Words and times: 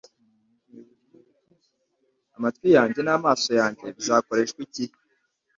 Amatwi 2.37 2.69
yanjye 2.77 2.99
n'amaso 3.03 3.49
yanjye 3.59 3.85
bizakoreshwa 3.95 4.59
iki 4.67 4.85